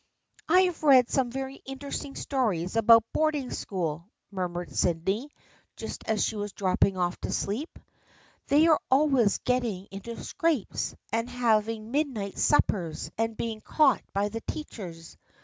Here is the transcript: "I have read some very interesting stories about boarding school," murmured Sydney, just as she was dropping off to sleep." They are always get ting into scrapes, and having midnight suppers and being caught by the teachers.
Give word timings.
"I 0.49 0.61
have 0.61 0.81
read 0.81 1.11
some 1.11 1.29
very 1.29 1.57
interesting 1.57 2.15
stories 2.15 2.75
about 2.75 3.05
boarding 3.13 3.51
school," 3.51 4.09
murmured 4.31 4.75
Sydney, 4.75 5.29
just 5.75 6.03
as 6.07 6.23
she 6.23 6.35
was 6.35 6.53
dropping 6.53 6.97
off 6.97 7.19
to 7.21 7.31
sleep." 7.31 7.77
They 8.47 8.65
are 8.65 8.81
always 8.89 9.37
get 9.37 9.59
ting 9.61 9.87
into 9.91 10.19
scrapes, 10.23 10.95
and 11.13 11.29
having 11.29 11.91
midnight 11.91 12.39
suppers 12.39 13.11
and 13.15 13.37
being 13.37 13.61
caught 13.61 14.01
by 14.11 14.29
the 14.29 14.41
teachers. 14.47 15.17